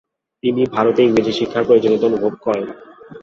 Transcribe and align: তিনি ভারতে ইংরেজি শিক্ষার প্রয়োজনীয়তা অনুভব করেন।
তিনি 0.43 0.61
ভারতে 0.75 1.01
ইংরেজি 1.03 1.33
শিক্ষার 1.39 1.63
প্রয়োজনীয়তা 1.67 2.09
অনুভব 2.09 2.33
করেন। 2.45 2.65